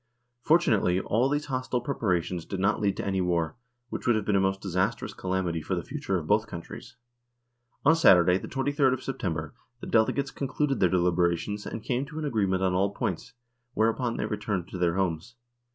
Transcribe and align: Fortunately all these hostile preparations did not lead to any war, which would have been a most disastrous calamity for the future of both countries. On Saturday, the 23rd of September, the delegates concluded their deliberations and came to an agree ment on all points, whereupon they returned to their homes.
Fortunately 0.41 0.99
all 0.99 1.29
these 1.29 1.45
hostile 1.45 1.79
preparations 1.79 2.43
did 2.45 2.59
not 2.59 2.81
lead 2.81 2.97
to 2.97 3.05
any 3.05 3.21
war, 3.21 3.55
which 3.89 4.07
would 4.07 4.15
have 4.15 4.25
been 4.25 4.35
a 4.35 4.39
most 4.39 4.59
disastrous 4.59 5.13
calamity 5.13 5.61
for 5.61 5.75
the 5.75 5.83
future 5.83 6.17
of 6.17 6.25
both 6.25 6.47
countries. 6.47 6.95
On 7.85 7.95
Saturday, 7.95 8.39
the 8.39 8.47
23rd 8.47 8.93
of 8.93 9.03
September, 9.03 9.53
the 9.79 9.85
delegates 9.85 10.31
concluded 10.31 10.79
their 10.79 10.89
deliberations 10.89 11.67
and 11.67 11.83
came 11.83 12.07
to 12.07 12.17
an 12.17 12.25
agree 12.25 12.47
ment 12.47 12.63
on 12.63 12.73
all 12.73 12.89
points, 12.89 13.33
whereupon 13.75 14.17
they 14.17 14.25
returned 14.25 14.67
to 14.69 14.79
their 14.79 14.95
homes. 14.95 15.35